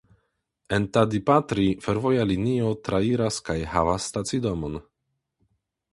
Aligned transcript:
En 0.77 0.87
Tadipatri 0.97 1.67
fervoja 1.87 2.25
linio 2.31 2.71
trairas 2.89 3.39
kaj 3.51 3.59
havas 3.75 4.09
stacidomon. 4.13 4.83